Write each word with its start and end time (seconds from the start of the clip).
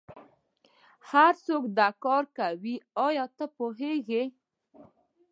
هرڅوک 1.09 1.63
دا 1.77 1.87
کار 2.03 2.23
کوي 2.37 2.75
ایا 3.05 3.25
ته 3.37 3.45
پوهیږې 3.57 4.23